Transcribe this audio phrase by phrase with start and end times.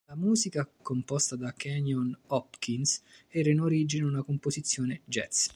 [0.07, 5.47] La musica, composta da Kenyon Hopkins, era in origine una composizione jazz.